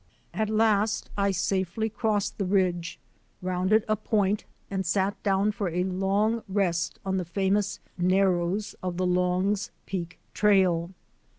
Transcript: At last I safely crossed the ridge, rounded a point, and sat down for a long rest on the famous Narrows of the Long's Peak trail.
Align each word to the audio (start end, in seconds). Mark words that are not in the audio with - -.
At 0.33 0.49
last 0.49 1.11
I 1.15 1.29
safely 1.29 1.87
crossed 1.87 2.39
the 2.39 2.45
ridge, 2.45 2.99
rounded 3.39 3.85
a 3.87 3.95
point, 3.95 4.45
and 4.67 4.83
sat 4.83 5.21
down 5.21 5.51
for 5.51 5.69
a 5.69 5.83
long 5.83 6.41
rest 6.49 6.97
on 7.05 7.17
the 7.17 7.23
famous 7.23 7.79
Narrows 7.99 8.73
of 8.81 8.97
the 8.97 9.05
Long's 9.05 9.69
Peak 9.85 10.17
trail. 10.33 10.89